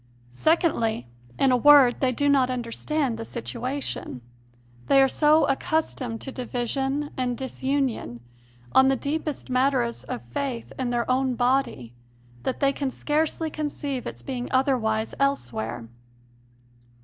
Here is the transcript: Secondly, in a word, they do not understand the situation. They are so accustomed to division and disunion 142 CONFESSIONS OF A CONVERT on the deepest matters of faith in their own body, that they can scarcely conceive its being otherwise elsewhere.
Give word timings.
Secondly, 0.33 1.05
in 1.37 1.51
a 1.51 1.55
word, 1.57 1.99
they 1.99 2.11
do 2.11 2.27
not 2.27 2.49
understand 2.49 3.19
the 3.19 3.23
situation. 3.23 4.21
They 4.87 4.99
are 4.99 5.07
so 5.07 5.45
accustomed 5.45 6.21
to 6.21 6.31
division 6.31 7.11
and 7.15 7.37
disunion 7.37 8.19
142 8.71 9.19
CONFESSIONS 9.23 9.43
OF 9.47 9.51
A 9.51 9.53
CONVERT 9.53 9.61
on 9.61 9.69
the 9.69 9.79
deepest 9.79 10.03
matters 10.03 10.03
of 10.25 10.33
faith 10.33 10.73
in 10.79 10.89
their 10.89 11.11
own 11.11 11.35
body, 11.35 11.93
that 12.41 12.59
they 12.61 12.73
can 12.73 12.89
scarcely 12.89 13.51
conceive 13.51 14.07
its 14.07 14.23
being 14.23 14.47
otherwise 14.51 15.13
elsewhere. 15.19 15.87